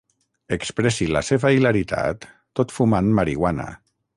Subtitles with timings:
[0.55, 2.27] Expressi la seva hilaritat
[2.61, 3.69] tot fumant marihuana.